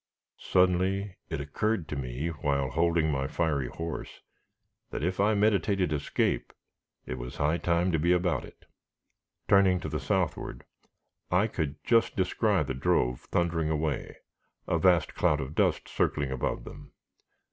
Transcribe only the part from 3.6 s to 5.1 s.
horse, that